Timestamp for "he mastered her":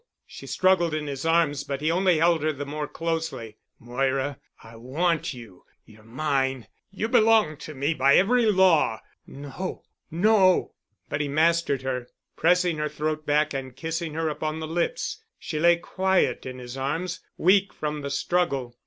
11.21-12.07